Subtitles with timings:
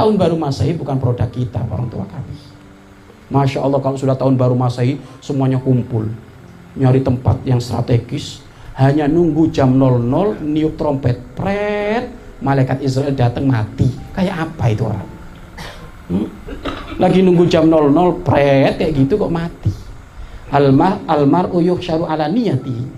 [0.00, 2.32] Tahun baru Masehi bukan produk kita, orang tua kami.
[3.28, 6.08] Masya Allah kalau sudah tahun baru Masehi semuanya kumpul.
[6.72, 8.40] Nyari tempat yang strategis.
[8.80, 11.20] Hanya nunggu jam 00 niup trompet.
[11.36, 12.08] Pret.
[12.40, 13.92] Malaikat Israel datang mati.
[14.16, 15.08] Kayak apa itu orang?
[16.08, 16.26] Hmm?
[16.96, 19.68] Lagi nunggu jam 00 pret kayak gitu kok mati.
[20.48, 22.88] Almar almar uyuh syaru ala niyati.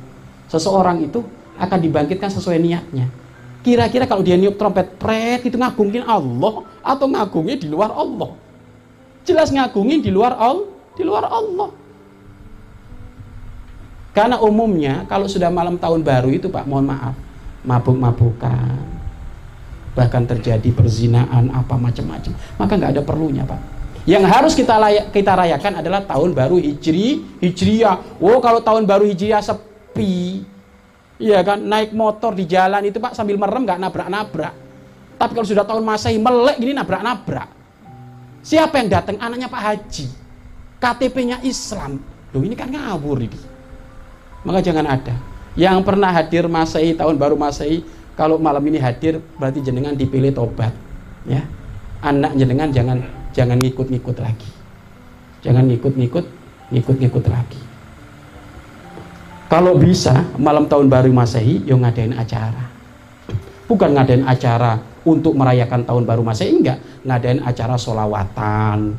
[0.47, 1.19] Seseorang itu
[1.59, 3.11] akan dibangkitkan sesuai niatnya.
[3.63, 8.35] Kira-kira kalau dia niup trompet pret itu ngagungin Allah atau ngagungin di luar Allah?
[9.23, 10.67] Jelas ngagungin di luar Allah,
[10.99, 11.71] di luar Allah.
[14.13, 17.15] Karena umumnya kalau sudah malam tahun baru itu Pak, mohon maaf,
[17.63, 18.83] mabuk-mabukan,
[19.95, 23.61] bahkan terjadi perzinaan apa macam-macam, maka nggak ada perlunya Pak.
[24.03, 28.19] Yang harus kita layak, kita rayakan adalah tahun baru Hijri, Hijriah.
[28.19, 30.43] Oh, kalau tahun baru Hijriah sepi,
[31.21, 34.55] Iya kan, naik motor di jalan itu Pak sambil merem nggak nabrak-nabrak.
[35.21, 37.49] Tapi kalau sudah tahun Masehi melek gini nabrak-nabrak.
[38.43, 39.17] Siapa yang datang?
[39.23, 40.07] Anaknya Pak Haji.
[40.83, 42.03] KTP-nya Islam.
[42.35, 43.39] Loh ini kan ngawur ini.
[44.43, 45.15] Maka jangan ada.
[45.55, 47.87] Yang pernah hadir Masehi tahun baru Masehi,
[48.19, 50.75] kalau malam ini hadir berarti jenengan dipilih tobat.
[51.23, 51.47] Ya.
[52.03, 52.99] Anak jenengan jangan
[53.31, 54.51] jangan ngikut-ngikut lagi.
[55.47, 56.27] Jangan ngikut-ngikut,
[56.75, 57.63] ngikut-ngikut lagi.
[59.53, 62.73] Kalau bisa malam tahun baru Masehi yo ngadain acara.
[63.69, 68.97] Bukan ngadain acara untuk merayakan tahun baru Masehi enggak, ngadain acara solawatan,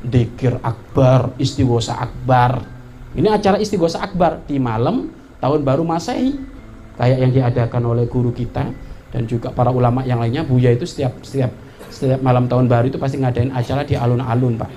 [0.00, 2.64] dikir akbar, istighosa akbar.
[3.12, 5.12] Ini acara istighosa akbar di malam
[5.44, 6.32] tahun baru Masehi.
[6.96, 8.72] Kayak yang diadakan oleh guru kita
[9.12, 11.52] dan juga para ulama yang lainnya, Buya itu setiap setiap
[11.92, 14.70] setiap malam tahun baru itu pasti ngadain acara di alun-alun, Pak.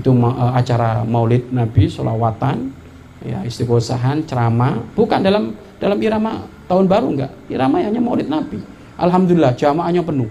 [0.00, 2.79] Itu uh, acara Maulid Nabi, solawatan,
[3.24, 4.80] ya istighosahan ceramah.
[4.96, 7.32] Bukan dalam dalam irama tahun baru enggak.
[7.52, 8.60] Irama hanya maulid nabi.
[9.00, 10.28] Alhamdulillah jamaahnya penuh.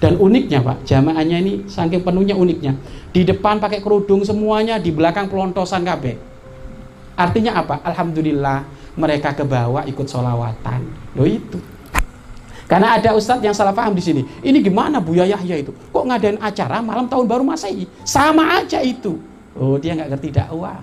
[0.00, 2.72] Dan uniknya pak jamaahnya ini saking penuhnya uniknya.
[3.12, 6.16] Di depan pakai kerudung semuanya di belakang pelontosan kabeh.
[7.20, 7.84] Artinya apa?
[7.84, 8.64] Alhamdulillah
[8.96, 10.80] mereka ke bawah ikut solawatan
[11.16, 11.60] lo itu.
[12.64, 14.22] Karena ada ustadz yang salah paham di sini.
[14.46, 15.74] Ini gimana Bu Yahya itu?
[15.90, 17.82] Kok ngadain acara malam tahun baru Masehi?
[18.06, 19.18] Sama aja itu.
[19.58, 20.78] Oh, dia nggak ngerti dakwah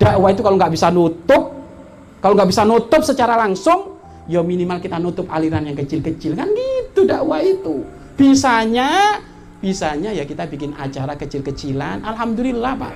[0.00, 1.60] dakwah itu kalau nggak bisa nutup
[2.20, 3.96] kalau nggak bisa nutup secara langsung
[4.28, 6.36] ya minimal kita nutup aliran yang kecil-kecil.
[6.36, 7.82] Kan gitu dakwah itu.
[8.20, 9.20] Bisanya
[9.60, 12.04] bisanya ya kita bikin acara kecil-kecilan.
[12.04, 12.94] Alhamdulillah pak.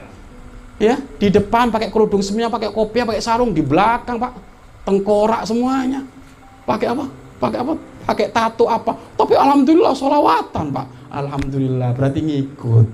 [0.76, 4.32] Ya di depan pakai kerudung semuanya pakai kopiah pakai sarung di belakang pak.
[4.84, 6.04] Tengkorak semuanya.
[6.68, 7.04] Pakai apa?
[7.40, 7.72] Pakai apa?
[8.04, 8.92] Pakai tato apa?
[9.16, 10.86] Tapi alhamdulillah solawatan pak.
[11.08, 12.86] Alhamdulillah berarti ngikut.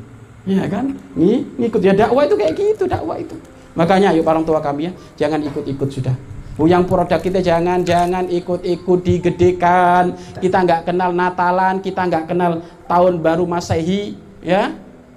[0.46, 0.94] Ya kan?
[1.18, 1.82] Ngikut.
[1.82, 3.34] Ya dakwah itu kayak gitu dakwah itu
[3.78, 4.92] Makanya yuk orang tua kami ya,
[5.26, 6.16] jangan ikut-ikut sudah.
[6.60, 10.12] Yang produk kita jangan jangan ikut-ikut digedekan.
[10.36, 14.74] Kita nggak kenal Natalan, kita nggak kenal tahun baru Masehi, ya.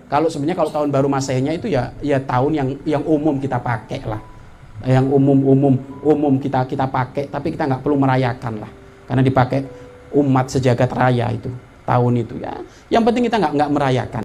[0.08, 4.06] Kalau sebenarnya kalau tahun baru Masehinya itu ya ya tahun yang yang umum kita pakai
[4.08, 4.22] lah.
[4.86, 5.74] Yang umum-umum
[6.06, 8.72] umum kita kita pakai, tapi kita nggak perlu merayakan lah.
[9.10, 9.68] Karena dipakai
[10.16, 11.50] umat sejagat raya itu
[11.84, 12.56] tahun itu ya.
[12.88, 14.24] Yang penting kita nggak nggak merayakan.